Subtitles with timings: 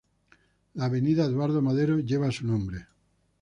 [0.73, 2.87] La Avenida Eduardo Madero lleva su nombre.